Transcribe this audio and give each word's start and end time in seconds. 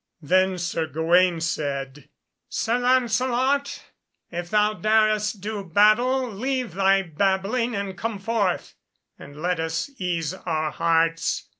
Then 0.23 0.57
Sir 0.57 0.87
Gawaine 0.87 1.41
said, 1.41 2.09
"Sir 2.49 2.79
Lancelot, 2.79 3.83
if 4.31 4.49
thou 4.49 4.73
darest 4.73 5.41
do 5.41 5.63
battle, 5.63 6.27
leave 6.27 6.73
thy 6.73 7.03
babbling 7.03 7.75
and 7.75 7.95
come 7.95 8.17
forth, 8.17 8.73
and 9.19 9.39
let 9.39 9.59
us 9.59 9.91
ease 9.99 10.33
our 10.33 10.71
hearts." 10.71 11.47